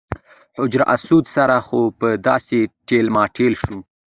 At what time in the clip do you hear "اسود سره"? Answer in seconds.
0.95-1.57